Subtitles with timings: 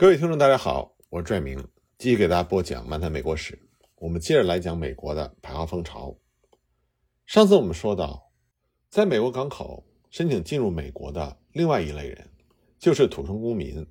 [0.00, 1.58] 各位听众，大家好，我是拽明，
[1.98, 3.56] 继续给大家播讲《漫谈美国史》。
[3.96, 6.16] 我们接着来讲美国的排华风潮。
[7.26, 8.30] 上次我们说到，
[8.88, 12.30] 在美国港口申请进入美国的另外一类人，
[12.78, 13.84] 就是土生公民，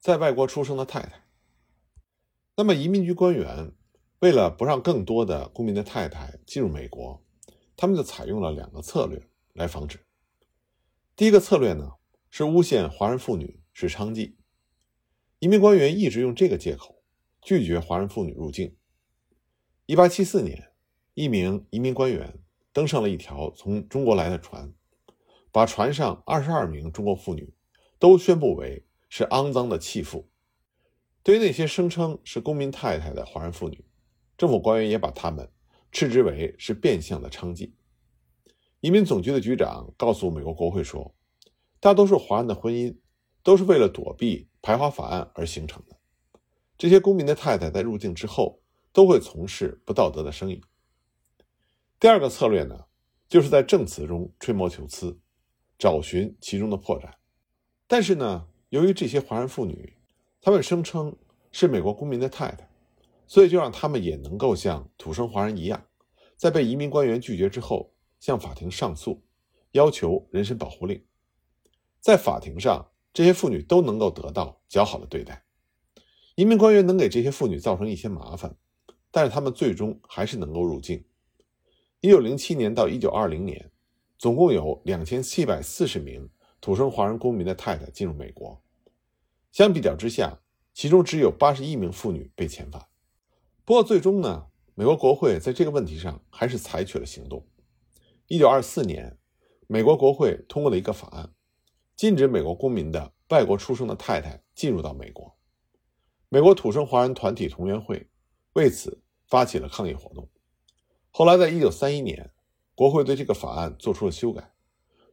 [0.00, 1.28] 在外国出生的太太。
[2.56, 3.70] 那么移民局官员
[4.18, 7.22] 为了不让更多的公民的太太进入美国，
[7.76, 10.00] 他们就采用了两个策略来防止。
[11.14, 11.92] 第一个策略呢，
[12.30, 14.34] 是诬陷华人妇女是娼妓。
[15.42, 17.02] 移民官员一直用这个借口
[17.40, 18.76] 拒绝华人妇女入境。
[19.86, 20.70] 一八七四年，
[21.14, 22.38] 一名移民官员
[22.72, 24.72] 登上了一条从中国来的船，
[25.50, 27.52] 把船上二十二名中国妇女
[27.98, 30.28] 都宣布为是肮脏的弃妇。
[31.24, 33.84] 对于那些声称是公民太太的华人妇女，
[34.38, 35.50] 政府官员也把他们
[35.90, 37.72] 斥之为是变相的娼妓。
[38.78, 41.12] 移民总局的局长告诉美国国会说，
[41.80, 42.96] 大多数华人的婚姻
[43.42, 44.46] 都是为了躲避。
[44.62, 45.96] 排华法案而形成的
[46.78, 50.62] 这些公民的太太在入境之后都会从事不道德的生意。
[51.98, 52.86] 第二个策略呢，
[53.28, 55.18] 就是在证词中吹毛求疵，
[55.78, 57.10] 找寻其中的破绽。
[57.86, 59.96] 但是呢，由于这些华人妇女，
[60.40, 61.16] 她们声称
[61.50, 62.68] 是美国公民的太太，
[63.26, 65.84] 所以就让他们也能够像土生华人一样，
[66.36, 69.22] 在被移民官员拒绝之后，向法庭上诉，
[69.72, 71.04] 要求人身保护令。
[72.00, 72.91] 在法庭上。
[73.12, 75.44] 这些妇女都能够得到较好的对待，
[76.34, 78.56] 移民官员能给这些妇女造成一些麻烦，
[79.10, 81.04] 但是他们最终还是能够入境。
[82.00, 83.70] 一九零七年到一九二零年，
[84.18, 88.62] 总共有两千七百四十名土生华人公民的太太进入美国，
[89.52, 90.40] 相比较之下，
[90.72, 92.86] 其中只有八十一名妇女被遣返。
[93.64, 97.46] 不过最终呢，美国国会在这个问题上还是采取了行动。
[98.26, 99.18] 一九二四年，
[99.66, 101.30] 美国国会通过了一个法案。
[102.02, 105.36] 禁止美国公民的外国出生的太太进入到美国。
[106.28, 108.08] 美国土生华人团体同源会
[108.54, 110.28] 为此发起了抗议活动。
[111.12, 112.32] 后来，在一九三一年，
[112.74, 114.52] 国会对这个法案做出了修改，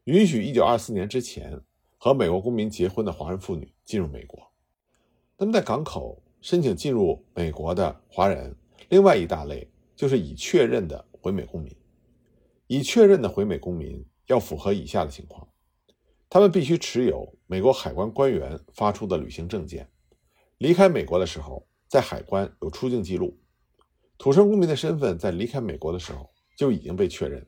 [0.05, 1.61] 允许一九二四年之前
[1.99, 4.51] 和美国公民结婚的华人妇女进入美国。
[5.37, 8.55] 那么，在港口申请进入美国的华人，
[8.89, 11.71] 另外一大类就是已确认的回美公民。
[12.65, 15.47] 已确认的回美公民要符合以下的情况。
[16.29, 19.89] 他们必须持有美国海关官员发出的旅行证件，
[20.59, 23.35] 离开美国的时候在海关有出境记录，
[24.15, 27.43] 土生公民的身份在离开美国的时候就已经被确认。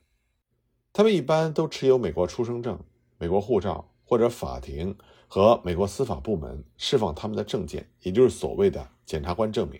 [0.91, 2.77] 他们一般都持有美国出生证、
[3.19, 9.79] 美国护照或者法庭和美国司法部门释放他们的证件，也就是所谓的检察官证明。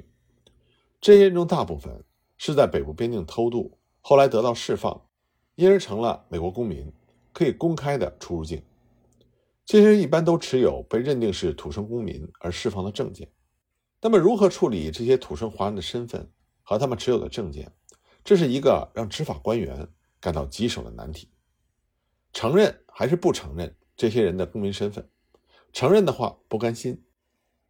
[1.02, 2.06] 这些人中大部分
[2.38, 5.02] 是在北部边境偷渡，后来得到释放，
[5.56, 6.94] 因而成了美国公民，
[7.34, 8.62] 可以公开的出入境。
[9.72, 13.32] 这些人一般都持有被认定是土生公民而释放的证件。
[14.02, 16.30] 那么，如何处理这些土生华人的身份
[16.62, 17.72] 和他们持有的证件？
[18.22, 19.88] 这是一个让执法官员
[20.20, 21.32] 感到棘手的难题。
[22.34, 25.10] 承认还是不承认这些人的公民身份？
[25.72, 27.06] 承认的话不甘心，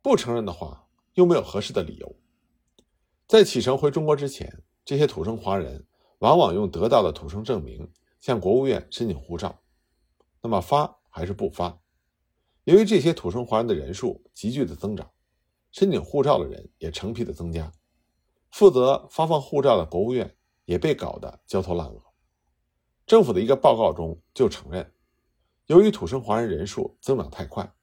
[0.02, 2.16] 不承认的话又没有合适的理由。
[3.28, 5.86] 在启程回中国之前，这些土生华人
[6.18, 7.88] 往往用得到的土生证明
[8.20, 9.62] 向国务院申请护照。
[10.42, 11.78] 那么发还是不发？
[12.66, 15.10] 由于这些土生华人的人数急剧的增长，
[15.72, 17.72] 申请护照的人也成批的增加，
[18.52, 20.36] 负责发放护照的国务院
[20.66, 22.00] 也被搞得焦头烂额。
[23.08, 24.94] 政府的一个报告中就承认，
[25.66, 27.74] 由于土生华人人数增长太快，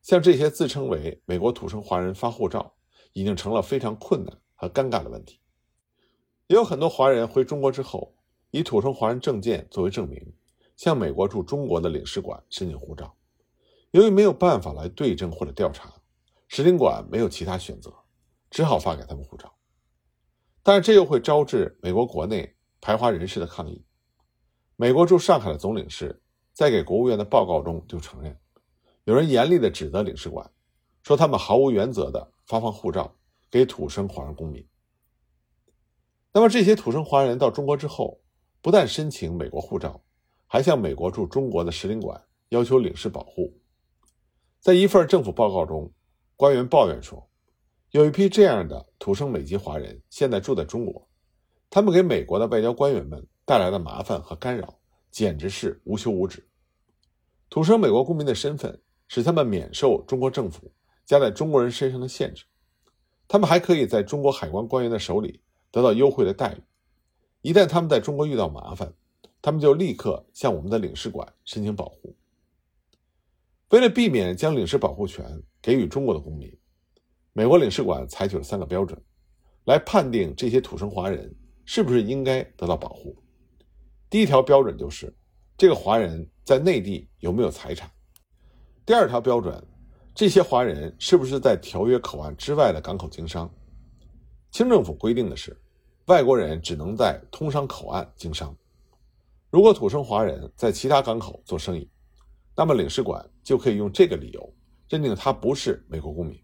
[0.00, 2.74] 像这些自称为美国土生华人发护照，
[3.12, 5.40] 已经成了非常困难和尴尬的问题。
[6.46, 8.14] 也有很多华人回中国之后，
[8.52, 10.32] 以土生华人证件作为证明，
[10.76, 13.16] 向美国驻中国的领事馆申请护照。
[13.92, 15.92] 由于没有办法来对证或者调查，
[16.48, 17.92] 使领馆没有其他选择，
[18.50, 19.52] 只好发给他们护照。
[20.62, 23.84] 但是这又会招致美国国内排华人士的抗议。
[24.76, 28.38] 美国驻上海的总领事在给国务院的报告中就承认，
[29.04, 30.48] 有人严厉地指责领事馆，
[31.02, 33.16] 说他们毫无原则地发放护照
[33.50, 34.66] 给土生华人公民。
[36.32, 38.20] 那么这些土生华人到中国之后，
[38.62, 40.00] 不但申请美国护照，
[40.46, 43.59] 还向美国驻中国的使领馆要求领事保护。
[44.60, 45.90] 在一份政府报告中，
[46.36, 47.30] 官员抱怨说，
[47.92, 51.08] 有一批这样的土生美籍华人现在住在中国，
[51.70, 54.78] 他们给美国的外交官员们带来的麻烦和干扰
[55.10, 56.46] 简直是无休无止。
[57.48, 60.70] 土生美国公民的身份使他们免受中国政府
[61.06, 62.44] 加在中国人身上的限制，
[63.26, 65.40] 他们还可以在中国海关官员的手里
[65.70, 66.62] 得到优惠的待遇。
[67.40, 68.92] 一旦他们在中国遇到麻烦，
[69.40, 72.14] 他们就立刻向我们的领事馆申请保护。
[73.70, 75.24] 为了避免将领事保护权
[75.62, 76.52] 给予中国的公民，
[77.32, 79.00] 美国领事馆采取了三个标准，
[79.64, 81.32] 来判定这些土生华人
[81.64, 83.16] 是不是应该得到保护。
[84.08, 85.14] 第一条标准就是，
[85.56, 87.88] 这个华人在内地有没有财产；
[88.84, 89.64] 第二条标准，
[90.16, 93.48] 这些华人是不是在条约口岸之外的港口经商。
[94.50, 95.56] 清政府规定的是，
[96.06, 98.52] 外国人只能在通商口岸经商。
[99.48, 101.88] 如果土生华人在其他港口做生意，
[102.56, 104.54] 那么领事馆就可以用这个理由
[104.88, 106.40] 认定他不是美国公民。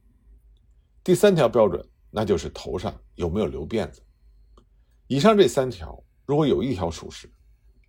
[1.03, 4.03] 第三条标准，那就是头上有没有留辫子。
[5.07, 7.33] 以上这三条，如果有一条属实，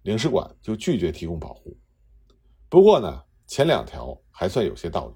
[0.04, 1.75] 领事馆就拒绝提供保护。
[2.69, 5.15] 不过呢，前两条还算有些道理，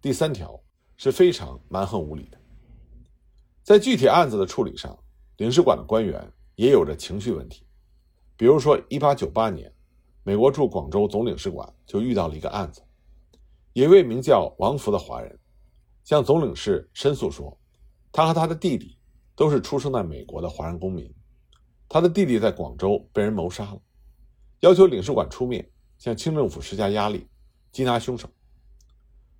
[0.00, 0.60] 第三条
[0.96, 2.38] 是非常蛮横无理的。
[3.62, 4.98] 在具体案子的处理上，
[5.38, 7.64] 领事馆的官员也有着情绪问题。
[8.36, 9.72] 比如说，1898年，
[10.24, 12.82] 美国驻广州总领事馆就遇到了一个案子，
[13.74, 15.38] 一位名叫王福的华人
[16.04, 17.58] 向总领事申诉说，
[18.10, 18.98] 他和他的弟弟
[19.34, 21.10] 都是出生在美国的华人公民，
[21.88, 23.80] 他的弟弟在广州被人谋杀了。
[24.60, 25.66] 要求领事馆出面
[25.96, 27.26] 向清政府施加压力，
[27.72, 28.28] 缉拿凶手。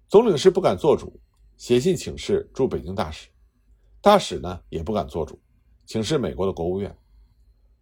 [0.08, 1.20] 总领事不敢做主，
[1.58, 3.28] 写信请示驻北京大使，
[4.00, 5.38] 大使呢也不敢做主，
[5.84, 6.96] 请示美国的国务院。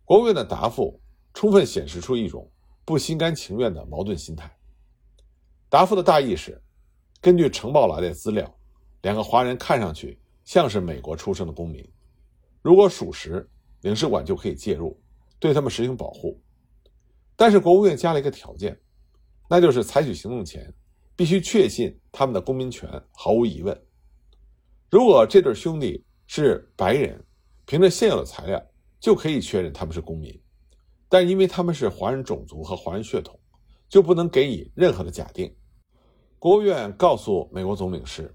[0.05, 1.01] 国务院的答复
[1.33, 2.51] 充分显示出一种
[2.85, 4.51] 不心甘情愿的矛盾心态。
[5.71, 6.61] 答复的大意是：
[7.21, 8.53] 根据呈报来的资料，
[9.03, 11.89] 两个华人看上去像是美国出生的公民，
[12.61, 13.49] 如果属实，
[13.83, 15.01] 领事馆就可以介入，
[15.39, 16.43] 对他们实行保护。
[17.37, 18.77] 但是国务院加了一个条件，
[19.49, 20.75] 那就是采取行动前
[21.15, 23.81] 必须确信他们的公民权毫无疑问。
[24.91, 27.25] 如果这对兄弟是白人，
[27.65, 28.61] 凭着现有的材料
[28.99, 30.37] 就可以确认他们是公民，
[31.09, 33.39] 但因为他们是华人种族和华人血统，
[33.89, 35.55] 就不能给予任何的假定。
[36.41, 38.35] 国务院告诉美国总领事，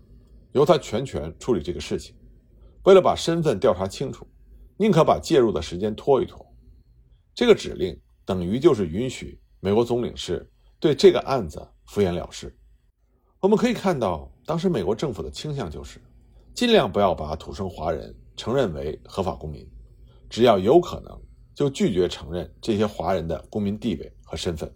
[0.54, 2.16] 由他全权处理这个事情。
[2.84, 4.26] 为了把身份调查清楚，
[4.78, 6.46] 宁可把介入的时间拖一拖。
[7.34, 8.00] 这个指令。
[8.28, 12.58] 等于就是允许美国总领事对这个案子敷衍了事。
[13.40, 16.02] 我们可以看到，当时美国政府的倾向就是
[16.56, 19.64] 尽量不要把土生华人承认为合法公民，
[20.28, 21.22] 只要有可能
[21.54, 24.74] 就拒绝承认这些华人的公民地位和身份。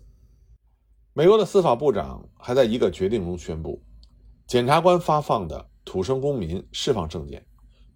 [1.19, 3.83] 美国的司法部长还在一个决定中宣布，
[4.47, 7.45] 检察官发放的土生公民释放证件，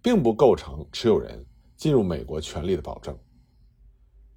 [0.02, 1.42] 并不构成持有人
[1.74, 3.18] 进入美国权利的保证。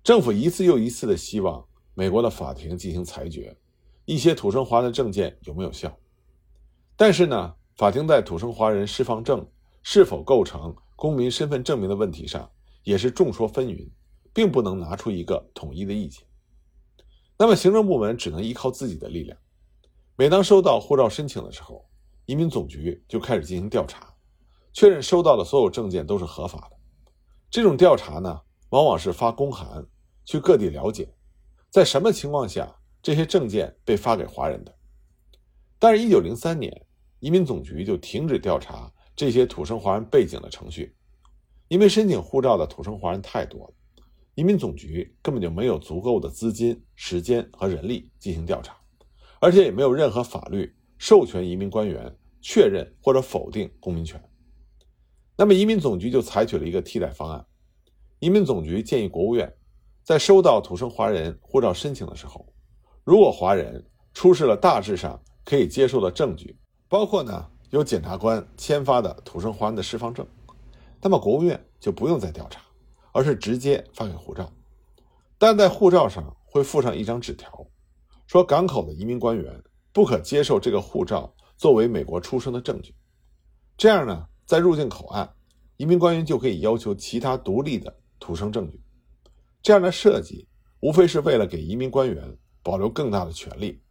[0.06, 1.62] 政府一次又一次的希望
[1.96, 3.54] 美国的法庭进行裁决，
[4.06, 5.94] 一些土生华人的证件有没有效？
[6.96, 9.46] 但是呢，法庭在土生华人释放证
[9.84, 12.50] 是否构成公民身份证明的问题上
[12.84, 13.92] 也是众说纷纭，
[14.34, 16.24] 并不能拿出一个统一的意见。
[17.38, 19.38] 那么，行政部门只能依靠自己的力量。
[20.16, 21.86] 每当收到护照申请的时候，
[22.26, 24.14] 移民总局就开始进行调查，
[24.74, 26.78] 确认收到的所有证件都是合法的。
[27.50, 29.86] 这种调查呢，往往是发公函。
[30.26, 31.08] 去各地了解，
[31.70, 32.70] 在什么情况下
[33.02, 34.76] 这些证件被发给华人的？
[35.80, 36.86] 但是，一九零三年，
[37.22, 40.94] 移民总局就停止调查这些土生华人背景的程序，
[41.70, 43.74] 因为申请护照的土生华人太多了，
[44.38, 48.78] 移民总局根本就没有足够的资金、时间和人力进行调查，
[49.42, 54.24] 而且也没有任何法律授权移民官员确认或者否定公民权。
[55.36, 57.44] 那么，移民总局就采取了一个替代方案，
[58.20, 59.52] 移民总局建议国务院。
[60.04, 62.46] 在收到土生华人护照申请的时候，
[63.04, 66.56] 如果华人出示了大致上可以接受的证据，
[66.88, 70.24] 包括呢有检察官签发的土生华人的释放证，
[71.02, 72.62] 那么国务院就不用再调查，
[73.18, 74.48] 而是直接发给护照。
[75.40, 77.66] 但在护照上会附上一张纸条，
[78.28, 79.60] 说港口的移民官员
[79.92, 82.94] 不可接受这个护照作为美国出生的证据。
[83.76, 85.28] 这样呢，在入境口岸，
[85.78, 88.80] 移民官员就可以要求其他独立的土生证据。
[89.64, 90.48] 这样的设计
[90.82, 93.82] 无非是为了给移民官员保留更大的权利，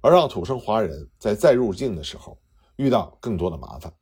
[0.00, 2.36] 而让土生华人在再入境的时候
[2.74, 3.94] 遇到更多的麻烦。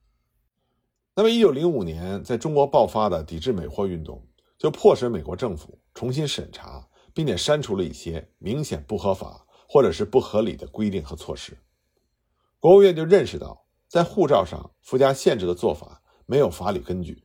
[1.15, 4.27] 那么，一九零五年在中国爆发的抵制美货运动，
[4.61, 11.57] 就迫使美国政府重新审查，并且删除了一些明显不合法或者是不合理的规定和措施。
[12.59, 17.25] 国务院就认识到，在护照上附加限制的做法没有法理根据，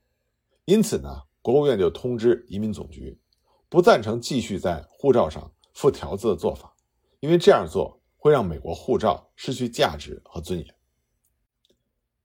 [0.64, 3.20] 因此呢，国务院就通知移民总局。
[3.68, 6.74] 不赞成继续在护照上附条子的做法，
[7.20, 10.76] 因为这样做会让美国护照失去价值和尊严。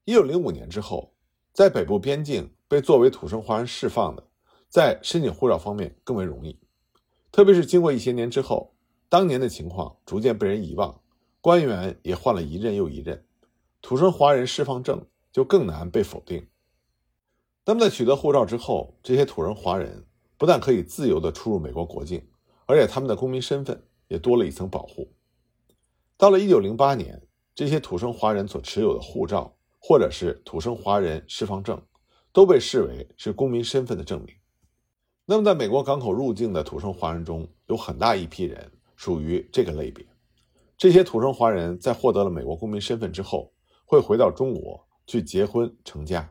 [0.04, 1.12] 一九零五年之后，
[1.52, 4.29] 在北部边境被作为土生华人释放的，
[4.70, 6.56] 在申请护照方面更为容易。
[7.32, 8.72] 特别是经过一些年之后，
[9.08, 11.02] 当年的情况逐渐被人遗忘，
[11.40, 13.24] 官员也换了一任又一任，
[13.82, 16.46] 土生华人释放证就更难被否定。
[17.66, 20.06] 那么在取得护照之后，这些土生华人
[20.38, 22.24] 不但可以自由地出入美国国境，
[22.66, 25.12] 而且他们的公民身份也多了一层保护。
[26.16, 31.80] 到了1908年，这些土生华人所持有的护照或者是土生华人释放证，
[32.32, 34.34] 都被视为是公民身份的证明。
[35.30, 40.04] 那么，在美国港口入境的土生华人中，有很大一批人属于这个类别。
[40.76, 43.52] 这些土生华人在获得了美国公民身份之后，
[43.84, 46.28] 会回到中国去结婚成家。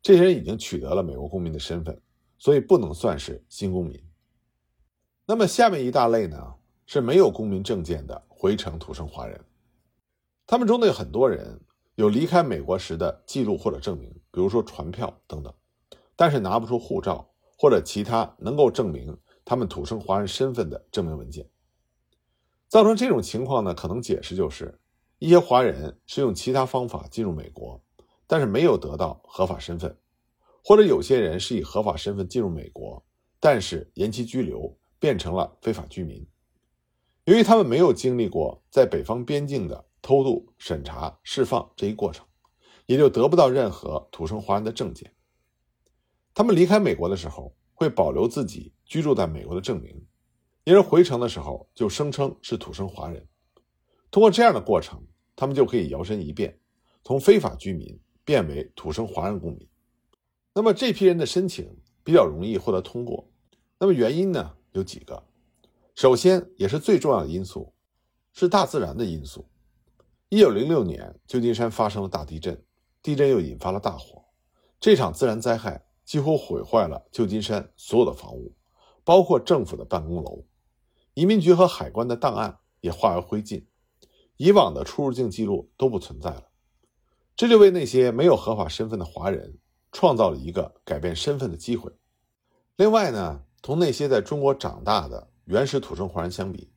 [0.00, 2.00] 这些人已经取得了美国公民的身份，
[2.38, 4.00] 所以不能算是新公民。
[5.26, 6.54] 那么，下面一大类呢，
[6.86, 9.44] 是没有公民证件的回城土生华人。
[10.46, 11.60] 他们中的有很多人
[11.96, 15.52] 有离开美国时的记录或者证明，比如说船票等等，
[16.14, 17.28] 但是拿不出护照
[17.62, 21.48] 或者其他能够证明他们土生华人身份的证明文件。
[22.66, 24.80] 造成这种情况呢，可能解释就是
[25.20, 27.80] 一些华人是用其他方法进入美国，
[28.26, 29.96] 但是没有得到合法身份，
[30.64, 33.06] 或者有些人是以合法身份进入美国，
[33.38, 36.26] 但是延期居留，变成了非法居民。
[37.26, 39.84] 由于他们没有经历过在北方边境的。
[40.04, 42.26] 偷渡、审查、释放这一过程，
[42.86, 45.14] 也就得不到任何土生华人的证件。
[46.34, 50.06] 他们离开美国的时候，会保留自己居住在美国的证明，
[50.64, 53.26] 因而回城的时候就声称是土生华人。
[54.10, 55.02] 通过这样的过程，
[55.34, 56.58] 他们就可以摇身一变，
[57.04, 59.68] 从非法居民变为土生华人公民。
[60.54, 61.74] 那么这批人的申请
[62.04, 63.28] 比较容易获得通过。
[63.78, 65.24] 那么原因呢有几个，
[65.94, 67.74] 首先也是最重要的因素，
[68.32, 69.48] 是大自然的因素。
[70.28, 72.64] 一九零六年，旧金山发生了大地震，
[73.02, 74.24] 地震又引发了大火。
[74.78, 78.54] 这场自然灾害几乎毁坏了旧金山所有的房屋，
[79.04, 80.44] 包括政府的办公楼，
[81.14, 83.64] 移民局和海关的档案也化为灰烬，
[84.36, 86.44] 以往的出入境记录都不存在了。
[87.34, 89.58] 这就为那些没有合法身份的华人
[89.90, 91.90] 创造了一个改变身份的机会。
[92.76, 96.70] 另外呢，同那些在中国长大的原始土生华人相比，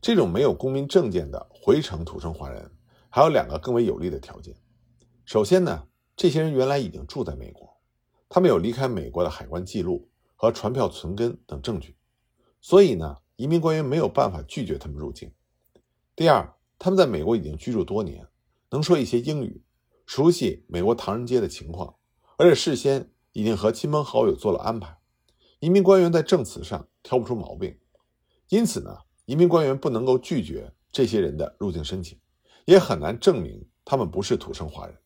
[0.00, 2.70] 这种没有公民证件的回城土生华人。
[3.14, 4.56] 还有两个更为有利的条件。
[5.26, 5.86] 首先呢，
[6.16, 7.71] 这些人原来已经住在美国，
[8.34, 11.94] 他们有离开美国的海关记录和船票存根等证据，
[12.62, 15.30] 所以呢，移民官员没有办法拒绝他们入境。
[16.16, 18.26] 第二，他们在美国已经居住多年，
[18.70, 19.62] 能说一些英语，
[20.06, 21.96] 熟悉美国唐人街的情况，
[22.38, 24.96] 而且事先已经和亲朋好友做了安排，
[25.60, 27.78] 移民官员在证词上挑不出毛病。
[28.48, 28.96] 因此呢，
[29.26, 32.18] 移民官员不能够拒绝这些人的入境申请。
[32.64, 34.96] 也很难证明他们不是土生华人。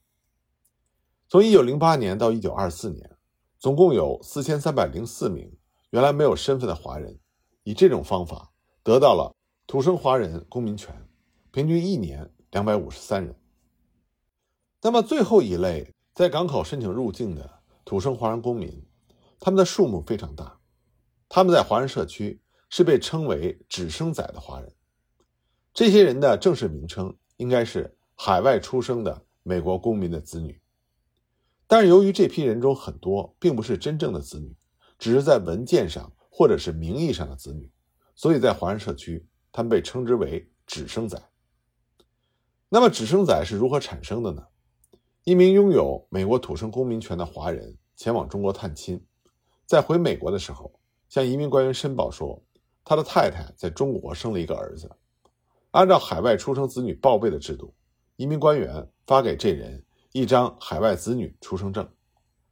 [1.29, 3.16] 从1908年到1924年，
[3.59, 5.57] 总共有4304名
[5.91, 7.19] 原来没有身份的华人，
[7.63, 9.35] 以这种方法得到了
[9.67, 11.09] 土生华人公民权，
[11.51, 13.37] 平均一年253人。
[14.83, 18.87] 那么最后一类在港口申请入境的土生华人公民，
[19.41, 20.59] 他们的数目非常大，
[21.29, 24.73] 他们在华人社区是被称为“只生仔”的华人。
[25.75, 27.17] 这些人的正式名称。
[27.39, 30.59] 应该是海外出生的美国公民的子女，
[31.67, 34.55] 但是由于这批人中很多并不是真正的子女，
[34.99, 37.71] 只是在文件上或者是名义上的子女，
[38.15, 41.21] 所以在华人社区，他们被称之为“纸生仔”。
[42.69, 44.47] 那么“纸生仔”是如何产生的呢？
[45.25, 49.05] 一名拥有美国土生公民权的华人前往中国探亲，
[49.67, 50.73] 在回美国的时候，
[51.09, 52.41] 向移民官员申报说，
[52.85, 54.91] 他的太太在中国生了一个儿子。
[55.73, 57.75] 按照海外出生子女报备的制度，
[58.17, 59.85] 移民官员发给这人
[60.19, 61.87] 一张海外子女出生证，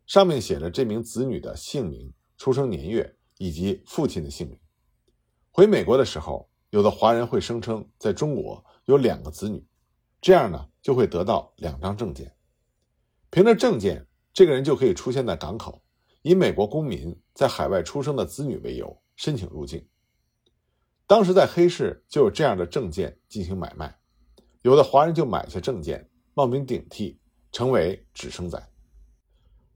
[0.06, 4.61] 上面写着这名子女的姓名、出生年月以及父亲的姓名。
[5.50, 9.66] 回美国的时候，有的华人会声称在中国有两个子女，
[10.21, 12.37] 这样呢就会得到两张证件。
[13.30, 15.83] 凭着证件，这个人就可以出现在港口，
[16.21, 19.88] 以美国公民在海外出生的子女为由申请入境。
[21.06, 23.99] 当时在黑市就有这样的证件进行买卖，
[24.61, 27.18] 有的华人就买下证件，冒名顶替，
[27.54, 28.61] 成为“纸生仔”。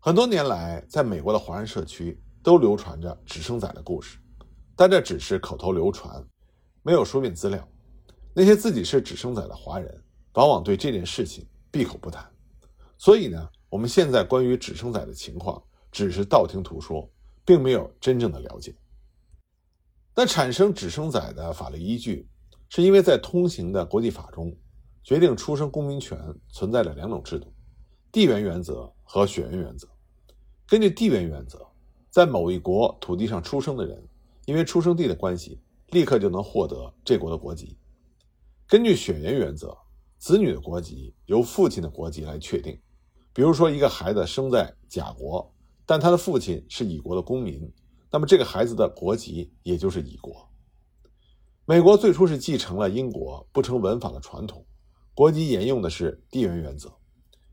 [0.00, 4.18] 很多年来，在美国的华人社区都流传着“纸生仔”的故事，
[4.74, 6.20] 但这只是口头流传，
[6.82, 7.66] 没有书面资料。
[8.34, 12.28] 那些自己是“纸生仔”的华人，往往对这件事情闭口不谈。
[12.96, 17.08] 所以呢，我们现在关于“纸生仔”的情况，只是道听途说，
[17.44, 18.74] 并没有真正的了解。
[20.16, 22.28] 那产生“只生仔”的法律依据，
[22.70, 24.52] 是因为在通行的国际法中，
[25.04, 26.18] 决定出生公民权
[26.48, 27.52] 存在着两种制度：
[28.10, 29.88] 地缘原则和血缘原则。
[30.66, 31.66] 根据地缘原则，
[32.10, 34.06] 在某一国土地上出生的人，
[34.46, 35.60] 因为出生地的关系，
[35.90, 37.76] 立刻就能获得这国的国籍。
[38.66, 39.76] 根据血缘原则，
[40.18, 42.78] 子女的国籍由父亲的国籍来确定。
[43.32, 45.54] 比如说，一个孩子生在甲国，
[45.86, 47.72] 但他的父亲是乙国的公民，
[48.10, 50.46] 那么这个孩子的国籍也就是乙国。
[51.64, 54.66] 美国最初是继承了英国不成文法的传统，
[55.14, 56.97] 国籍沿用的是地缘原则。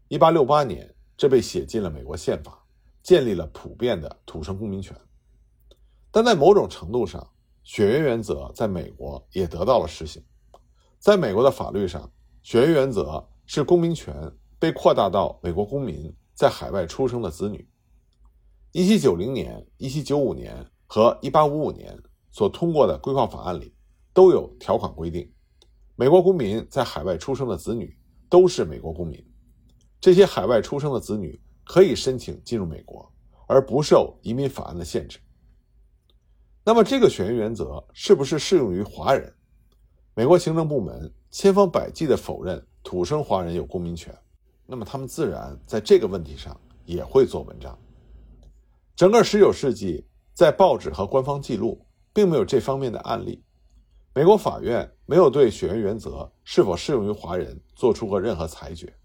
[0.09, 2.63] 1868年，这被写进了美国宪法，
[3.01, 4.95] 建立了普遍的土生公民权。
[6.11, 7.27] 但在某种程度上，
[7.63, 10.23] 血缘原则在美国也得到了实行。
[10.99, 12.11] 在美国的法律上，
[12.43, 14.15] 血缘原则是公民权
[14.59, 17.67] 被扩大到美国公民在海外出生的子女。
[18.73, 21.97] 1790年、1795年和1855年
[22.31, 23.73] 所通过的规划法案里。
[24.13, 25.29] 都有条款规定，
[25.97, 27.97] 美国公民在海外出生的子女
[28.29, 29.21] 都是美国公民。
[30.05, 33.11] 这些海外出生的子女可以申请进入美国，
[33.47, 35.17] 而不受移民法案的限制。
[36.63, 39.33] 那么，这个血缘原则是不是适用于华人？
[40.13, 44.15] 美国行政部门千方百计地否认土生华人有公民权，
[44.67, 47.75] 那么他们自然在这个问题上也会做文章。
[48.95, 51.83] 整个19世纪，在报纸和官方记录
[52.13, 53.43] 并没有这方面的案例。
[54.13, 58.95] 美国法院没有对血缘原则是否适用于华人做出过任何裁决，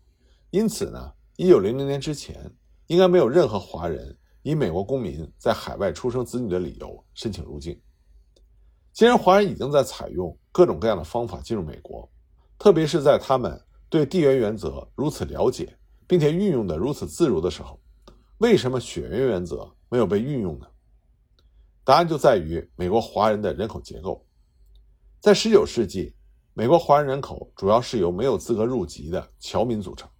[0.50, 2.52] 因此呢，一九零零年之前
[2.88, 7.80] 应该没有任何华人以美国公民在海外出生子女的理由申请入境。
[8.92, 12.10] 既然华人已经在采用各种各样的方法进入美国，
[12.58, 15.78] 特别是在他们对地缘原则如此了解，
[16.08, 17.80] 并且运用的如此自如的时候，
[18.38, 20.66] 为什么血缘原则没有被运用呢？
[21.84, 24.26] 答案就在于美国华人的人口结构。
[25.20, 26.14] 在19世纪，
[26.54, 30.10] 美国华人人口主要是由没有资格入籍的侨民组成，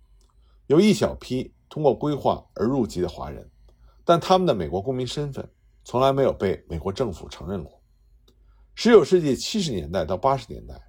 [0.71, 3.45] 有一小批通过规划而入籍的华人，
[4.05, 5.45] 但他们的美国公民身份
[5.83, 7.83] 从来没有被美国政府承认过。
[8.77, 10.81] 19世纪70年代到80年代，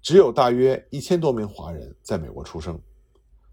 [0.00, 2.80] 只有大约一千多名华人在美国出生，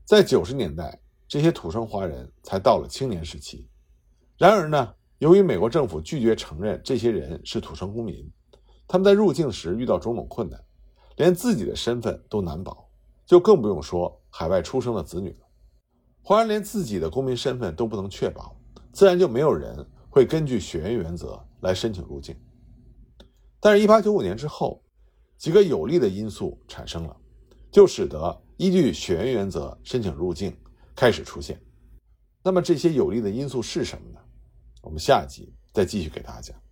[0.05, 0.97] 在90年代，
[1.27, 3.67] 这些土生华人才到了青年时期。
[4.37, 8.25] 然而呢，由于美国政府拒绝承认这些人是土生公民。
[8.87, 10.63] 他们在入境时遇到种种困难，
[11.17, 12.89] 连自己的身份都难保，
[13.25, 15.46] 就更不用说海外出生的子女了。
[16.27, 18.53] 华人连自己的公民身份都不能确保，
[18.91, 19.73] 自然就没有人
[20.09, 22.35] 会根据血缘原则来申请入境。
[23.61, 24.83] 但是，1895年之后，
[25.37, 27.15] 几个有利的因素产生了，
[27.71, 30.53] 就使得依据血缘原则申请入境
[30.93, 31.57] 开始出现。
[32.43, 34.19] 那么，这些有利的因素是什么呢？
[34.81, 36.66] 我们下一集再继续给大家讲。